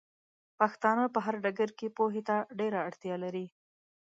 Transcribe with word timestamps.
پښتانۀ 0.59 1.05
په 1.13 1.19
هر 1.25 1.35
ډګر 1.43 1.69
کې 1.77 1.87
پوهې 1.97 2.21
ته 2.29 2.35
ډېره 2.59 2.79
اړتيا 2.87 3.15
لري 3.23 3.45